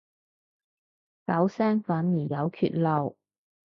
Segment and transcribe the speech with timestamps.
[1.27, 3.15] 九聲反而有缺漏